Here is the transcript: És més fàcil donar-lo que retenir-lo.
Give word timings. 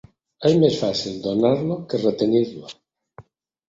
És 0.49 0.55
més 0.63 0.77
fàcil 0.85 1.21
donar-lo 1.27 1.79
que 1.93 2.03
retenir-lo. 2.03 2.77